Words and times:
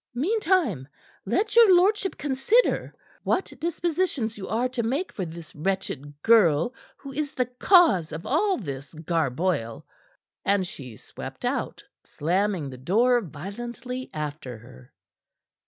"Meantime, 0.15 0.87
let 1.27 1.55
your 1.55 1.75
lordship 1.75 2.17
consider 2.17 2.91
what 3.21 3.53
dispositions 3.59 4.35
you 4.35 4.47
are 4.47 4.67
to 4.67 4.81
make 4.81 5.11
for 5.11 5.25
this 5.25 5.53
wretched 5.53 6.19
girl 6.23 6.73
who 6.97 7.13
is 7.13 7.35
the 7.35 7.45
cause 7.45 8.11
of 8.11 8.25
all 8.25 8.57
this 8.57 8.95
garboil." 8.95 9.85
And 10.43 10.65
she 10.65 10.97
swept 10.97 11.45
out, 11.45 11.83
slamming 12.03 12.71
the 12.71 12.79
door 12.79 13.21
violently 13.21 14.09
after 14.11 14.57
her. 14.57 14.91